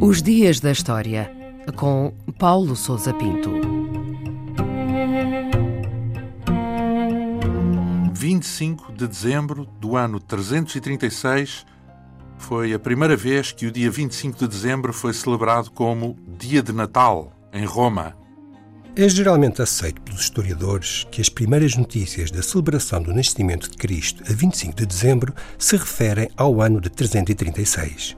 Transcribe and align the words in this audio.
Os 0.00 0.20
Dias 0.20 0.60
da 0.60 0.70
História, 0.70 1.30
com 1.76 2.12
Paulo 2.38 2.76
Souza 2.76 3.14
Pinto. 3.14 3.50
25 8.12 8.92
de 8.92 9.06
dezembro 9.08 9.66
do 9.80 9.96
ano 9.96 10.20
336 10.20 11.64
foi 12.38 12.74
a 12.74 12.78
primeira 12.78 13.16
vez 13.16 13.52
que 13.52 13.66
o 13.66 13.70
dia 13.70 13.90
25 13.90 14.38
de 14.38 14.48
dezembro 14.48 14.92
foi 14.92 15.12
celebrado 15.12 15.70
como 15.70 16.16
Dia 16.38 16.62
de 16.62 16.72
Natal, 16.72 17.32
em 17.52 17.64
Roma. 17.64 18.14
É 18.94 19.08
geralmente 19.08 19.62
aceito 19.62 20.02
pelos 20.02 20.20
historiadores 20.20 21.06
que 21.10 21.22
as 21.22 21.30
primeiras 21.30 21.74
notícias 21.76 22.30
da 22.30 22.42
celebração 22.42 23.02
do 23.02 23.14
nascimento 23.14 23.70
de 23.70 23.76
Cristo 23.78 24.22
a 24.30 24.34
25 24.34 24.76
de 24.76 24.84
dezembro 24.84 25.32
se 25.58 25.78
referem 25.78 26.28
ao 26.36 26.60
ano 26.60 26.78
de 26.78 26.90
336. 26.90 28.14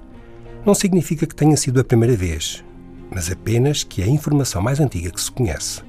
Não 0.66 0.74
significa 0.74 1.26
que 1.26 1.34
tenha 1.34 1.56
sido 1.56 1.78
a 1.78 1.84
primeira 1.84 2.16
vez, 2.16 2.64
mas 3.08 3.30
apenas 3.30 3.84
que 3.84 4.02
é 4.02 4.06
a 4.06 4.08
informação 4.08 4.60
mais 4.60 4.80
antiga 4.80 5.12
que 5.12 5.20
se 5.20 5.30
conhece. 5.30 5.80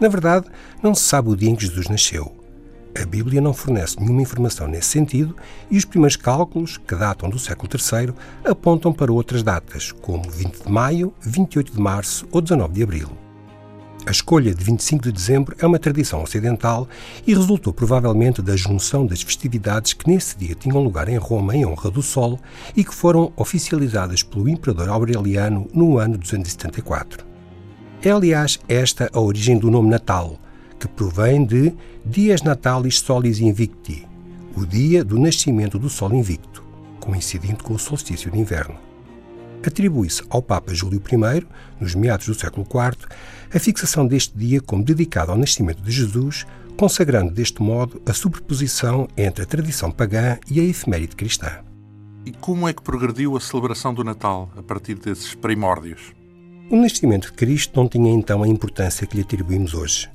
Na 0.00 0.08
verdade, 0.08 0.48
não 0.82 0.96
se 0.96 1.04
sabe 1.04 1.28
o 1.28 1.36
dia 1.36 1.50
em 1.50 1.54
que 1.54 1.66
Jesus 1.66 1.88
nasceu. 1.88 2.36
A 3.00 3.06
Bíblia 3.06 3.40
não 3.40 3.54
fornece 3.54 4.00
nenhuma 4.00 4.22
informação 4.22 4.66
nesse 4.66 4.88
sentido 4.88 5.36
e 5.70 5.78
os 5.78 5.84
primeiros 5.84 6.16
cálculos, 6.16 6.76
que 6.76 6.96
datam 6.96 7.30
do 7.30 7.38
século 7.38 7.70
III, 7.72 8.12
apontam 8.44 8.92
para 8.92 9.12
outras 9.12 9.44
datas, 9.44 9.92
como 9.92 10.28
20 10.28 10.64
de 10.64 10.72
maio, 10.72 11.14
28 11.20 11.72
de 11.72 11.80
março 11.80 12.26
ou 12.32 12.40
19 12.40 12.74
de 12.74 12.82
abril. 12.82 13.27
A 14.08 14.10
escolha 14.10 14.54
de 14.54 14.64
25 14.64 15.02
de 15.02 15.12
dezembro 15.12 15.54
é 15.58 15.66
uma 15.66 15.78
tradição 15.78 16.22
ocidental 16.22 16.88
e 17.26 17.34
resultou 17.34 17.74
provavelmente 17.74 18.40
da 18.40 18.56
junção 18.56 19.04
das 19.04 19.20
festividades 19.20 19.92
que 19.92 20.08
nesse 20.08 20.34
dia 20.38 20.54
tinham 20.54 20.82
lugar 20.82 21.10
em 21.10 21.18
Roma 21.18 21.54
em 21.54 21.66
honra 21.66 21.90
do 21.90 22.00
Sol 22.00 22.40
e 22.74 22.82
que 22.82 22.94
foram 22.94 23.30
oficializadas 23.36 24.22
pelo 24.22 24.48
imperador 24.48 24.88
Aureliano 24.88 25.68
no 25.74 25.98
ano 25.98 26.16
274. 26.16 27.26
É, 28.02 28.10
aliás, 28.10 28.58
esta 28.66 29.10
a 29.12 29.20
origem 29.20 29.58
do 29.58 29.70
nome 29.70 29.90
Natal, 29.90 30.38
que 30.80 30.88
provém 30.88 31.44
de 31.44 31.74
Dias 32.02 32.40
Natalis 32.40 33.00
Solis 33.00 33.40
Invicti, 33.40 34.08
o 34.56 34.64
dia 34.64 35.04
do 35.04 35.18
nascimento 35.18 35.78
do 35.78 35.90
Sol 35.90 36.14
Invicto, 36.14 36.64
coincidente 36.98 37.62
com 37.62 37.74
o 37.74 37.78
solstício 37.78 38.30
de 38.30 38.38
inverno. 38.38 38.87
Atribui-se 39.66 40.22
ao 40.30 40.40
Papa 40.42 40.72
Júlio 40.72 41.00
I, 41.00 41.46
nos 41.80 41.94
meados 41.94 42.26
do 42.26 42.34
século 42.34 42.66
IV, 42.66 43.06
a 43.54 43.58
fixação 43.58 44.06
deste 44.06 44.36
dia 44.36 44.60
como 44.60 44.84
dedicado 44.84 45.32
ao 45.32 45.38
nascimento 45.38 45.82
de 45.82 45.90
Jesus, 45.90 46.46
consagrando 46.76 47.32
deste 47.32 47.62
modo 47.62 48.00
a 48.06 48.12
superposição 48.12 49.08
entre 49.16 49.42
a 49.42 49.46
tradição 49.46 49.90
pagã 49.90 50.38
e 50.50 50.60
a 50.60 50.64
efeméride 50.64 51.16
cristã. 51.16 51.58
E 52.24 52.32
como 52.32 52.68
é 52.68 52.72
que 52.72 52.82
progrediu 52.82 53.36
a 53.36 53.40
celebração 53.40 53.92
do 53.92 54.04
Natal 54.04 54.50
a 54.56 54.62
partir 54.62 54.94
desses 54.94 55.34
primórdios? 55.34 56.12
O 56.70 56.76
nascimento 56.76 57.28
de 57.28 57.32
Cristo 57.32 57.80
não 57.80 57.88
tinha 57.88 58.12
então 58.12 58.42
a 58.42 58.48
importância 58.48 59.06
que 59.06 59.16
lhe 59.16 59.22
atribuímos 59.22 59.72
hoje. 59.72 60.10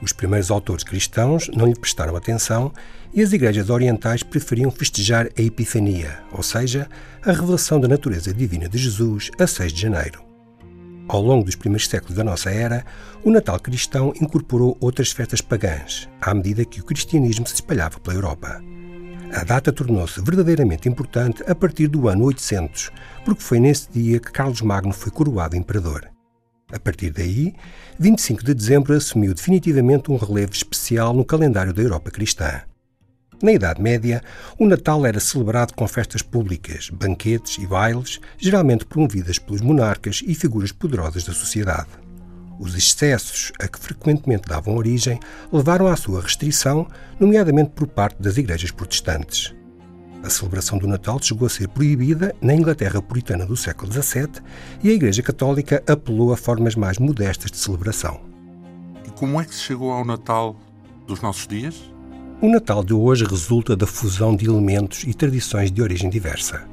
Os 0.00 0.12
primeiros 0.12 0.50
autores 0.50 0.84
cristãos 0.84 1.48
não 1.54 1.66
lhe 1.66 1.74
prestaram 1.74 2.14
atenção 2.16 2.72
e 3.14 3.22
as 3.22 3.32
igrejas 3.32 3.70
orientais 3.70 4.22
preferiam 4.22 4.70
festejar 4.70 5.28
a 5.38 5.42
Epifania, 5.42 6.20
ou 6.32 6.42
seja, 6.42 6.88
a 7.24 7.32
revelação 7.32 7.80
da 7.80 7.88
natureza 7.88 8.32
divina 8.32 8.68
de 8.68 8.76
Jesus, 8.76 9.30
a 9.38 9.46
6 9.46 9.72
de 9.72 9.80
janeiro. 9.80 10.22
Ao 11.08 11.22
longo 11.22 11.44
dos 11.44 11.54
primeiros 11.54 11.88
séculos 11.88 12.16
da 12.16 12.24
nossa 12.24 12.50
era, 12.50 12.84
o 13.24 13.30
Natal 13.30 13.58
cristão 13.60 14.12
incorporou 14.20 14.76
outras 14.80 15.12
festas 15.12 15.40
pagãs, 15.40 16.08
à 16.20 16.34
medida 16.34 16.64
que 16.64 16.80
o 16.80 16.84
cristianismo 16.84 17.46
se 17.46 17.54
espalhava 17.54 18.00
pela 18.00 18.16
Europa. 18.16 18.60
A 19.32 19.44
data 19.44 19.72
tornou-se 19.72 20.20
verdadeiramente 20.20 20.88
importante 20.88 21.42
a 21.46 21.54
partir 21.54 21.88
do 21.88 22.08
ano 22.08 22.24
800, 22.24 22.90
porque 23.24 23.42
foi 23.42 23.60
nesse 23.60 23.90
dia 23.90 24.18
que 24.18 24.32
Carlos 24.32 24.60
Magno 24.60 24.92
foi 24.92 25.10
coroado 25.10 25.56
imperador. 25.56 26.15
A 26.72 26.80
partir 26.80 27.10
daí, 27.10 27.54
25 27.96 28.44
de 28.44 28.52
dezembro 28.52 28.92
assumiu 28.92 29.32
definitivamente 29.32 30.10
um 30.10 30.16
relevo 30.16 30.52
especial 30.52 31.14
no 31.14 31.24
calendário 31.24 31.72
da 31.72 31.80
Europa 31.80 32.10
cristã. 32.10 32.62
Na 33.40 33.52
Idade 33.52 33.80
Média, 33.80 34.20
o 34.58 34.66
Natal 34.66 35.06
era 35.06 35.20
celebrado 35.20 35.74
com 35.74 35.86
festas 35.86 36.22
públicas, 36.22 36.90
banquetes 36.90 37.58
e 37.58 37.66
bailes, 37.66 38.18
geralmente 38.36 38.84
promovidas 38.84 39.38
pelos 39.38 39.60
monarcas 39.60 40.22
e 40.26 40.34
figuras 40.34 40.72
poderosas 40.72 41.22
da 41.22 41.32
sociedade. 41.32 41.90
Os 42.58 42.74
excessos 42.74 43.52
a 43.60 43.68
que 43.68 43.78
frequentemente 43.78 44.48
davam 44.48 44.74
origem 44.74 45.20
levaram 45.52 45.86
à 45.86 45.96
sua 45.96 46.22
restrição, 46.22 46.88
nomeadamente 47.20 47.70
por 47.76 47.86
parte 47.86 48.20
das 48.20 48.38
igrejas 48.38 48.72
protestantes. 48.72 49.54
A 50.26 50.28
celebração 50.28 50.76
do 50.76 50.88
Natal 50.88 51.22
chegou 51.22 51.46
a 51.46 51.48
ser 51.48 51.68
proibida 51.68 52.34
na 52.40 52.52
Inglaterra 52.52 53.00
puritana 53.00 53.46
do 53.46 53.56
século 53.56 53.92
XVII 53.92 54.42
e 54.82 54.90
a 54.90 54.92
Igreja 54.92 55.22
Católica 55.22 55.80
apelou 55.86 56.32
a 56.32 56.36
formas 56.36 56.74
mais 56.74 56.98
modestas 56.98 57.48
de 57.48 57.56
celebração. 57.56 58.20
E 59.06 59.10
como 59.10 59.40
é 59.40 59.44
que 59.44 59.54
se 59.54 59.60
chegou 59.60 59.92
ao 59.92 60.04
Natal 60.04 60.56
dos 61.06 61.20
nossos 61.20 61.46
dias? 61.46 61.80
O 62.42 62.48
Natal 62.48 62.82
de 62.82 62.92
hoje 62.92 63.24
resulta 63.24 63.76
da 63.76 63.86
fusão 63.86 64.34
de 64.34 64.46
elementos 64.46 65.04
e 65.04 65.14
tradições 65.14 65.70
de 65.70 65.80
origem 65.80 66.10
diversa. 66.10 66.66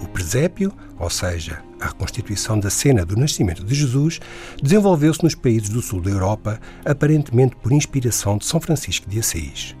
O 0.00 0.06
presépio, 0.06 0.72
ou 0.96 1.10
seja, 1.10 1.64
a 1.80 1.88
reconstituição 1.88 2.60
da 2.60 2.70
cena 2.70 3.04
do 3.04 3.16
nascimento 3.16 3.64
de 3.64 3.74
Jesus, 3.74 4.20
desenvolveu-se 4.62 5.24
nos 5.24 5.34
países 5.34 5.68
do 5.68 5.82
sul 5.82 6.00
da 6.00 6.10
Europa, 6.10 6.60
aparentemente 6.84 7.56
por 7.56 7.72
inspiração 7.72 8.38
de 8.38 8.46
São 8.46 8.60
Francisco 8.60 9.10
de 9.10 9.18
Assis. 9.18 9.74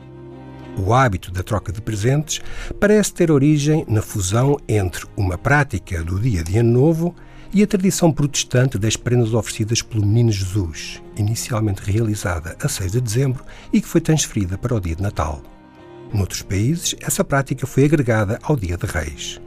O 0.82 0.94
hábito 0.94 1.30
da 1.30 1.42
troca 1.42 1.70
de 1.70 1.82
presentes 1.82 2.40
parece 2.80 3.12
ter 3.12 3.30
origem 3.30 3.84
na 3.86 4.00
fusão 4.00 4.56
entre 4.66 5.06
uma 5.14 5.36
prática 5.36 6.02
do 6.02 6.18
dia 6.18 6.42
de 6.42 6.56
Ano 6.56 6.72
Novo 6.72 7.14
e 7.52 7.62
a 7.62 7.66
tradição 7.66 8.10
protestante 8.10 8.78
das 8.78 8.96
prendas 8.96 9.34
oferecidas 9.34 9.82
pelo 9.82 10.06
Menino 10.06 10.32
Jesus, 10.32 11.02
inicialmente 11.18 11.82
realizada 11.82 12.56
a 12.62 12.66
6 12.66 12.92
de 12.92 13.00
dezembro 13.02 13.44
e 13.70 13.82
que 13.82 13.86
foi 13.86 14.00
transferida 14.00 14.56
para 14.56 14.74
o 14.74 14.80
dia 14.80 14.96
de 14.96 15.02
Natal. 15.02 15.42
Noutros 16.14 16.40
países, 16.40 16.96
essa 17.02 17.22
prática 17.22 17.66
foi 17.66 17.84
agregada 17.84 18.38
ao 18.42 18.56
Dia 18.56 18.78
de 18.78 18.86
Reis. 18.86 19.38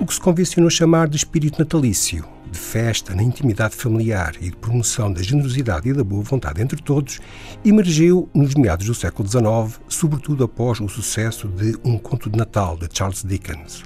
O 0.00 0.06
que 0.06 0.14
se 0.14 0.20
convencionou 0.20 0.70
chamar 0.70 1.08
de 1.08 1.18
espírito 1.18 1.58
natalício, 1.58 2.24
de 2.50 2.58
festa 2.58 3.14
na 3.14 3.22
intimidade 3.22 3.76
familiar 3.76 4.34
e 4.40 4.48
de 4.48 4.56
promoção 4.56 5.12
da 5.12 5.22
generosidade 5.22 5.90
e 5.90 5.92
da 5.92 6.02
boa 6.02 6.22
vontade 6.22 6.62
entre 6.62 6.80
todos, 6.82 7.20
emergiu 7.62 8.26
nos 8.32 8.54
meados 8.54 8.86
do 8.86 8.94
século 8.94 9.28
XIX, 9.28 9.78
sobretudo 9.88 10.44
após 10.44 10.80
o 10.80 10.88
sucesso 10.88 11.48
de 11.48 11.76
Um 11.84 11.98
Conto 11.98 12.30
de 12.30 12.38
Natal, 12.38 12.78
de 12.78 12.88
Charles 12.90 13.22
Dickens. 13.22 13.82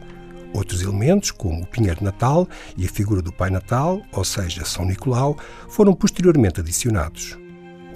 Outros 0.55 0.83
elementos, 0.83 1.33
como 1.33 1.63
o 1.63 1.67
Pinheiro 1.67 2.05
Natal 2.05 2.49
e 2.77 2.87
a 2.87 2.89
figura 2.89 3.21
do 3.21 3.33
Pai 3.33 3.51
Natal, 3.51 4.01
ou 4.13 4.25
seja, 4.25 4.65
São 4.65 4.85
Nicolau, 4.85 5.37
foram 5.69 5.95
posteriormente 5.95 6.61
adicionados. 6.61 7.37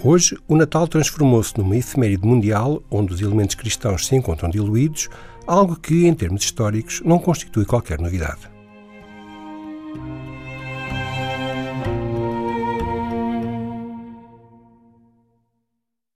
Hoje, 0.02 0.36
o 0.48 0.56
Natal 0.56 0.88
transformou-se 0.88 1.56
numa 1.56 1.76
efeméride 1.76 2.26
mundial 2.26 2.82
onde 2.90 3.14
os 3.14 3.20
elementos 3.20 3.54
cristãos 3.54 4.08
se 4.08 4.16
encontram 4.16 4.50
diluídos, 4.50 5.08
algo 5.48 5.76
que, 5.76 6.06
em 6.06 6.14
termos 6.14 6.44
históricos, 6.44 7.00
não 7.04 7.19
constitui 7.19 7.64
qualquer 7.64 7.98
novidade. 7.98 8.50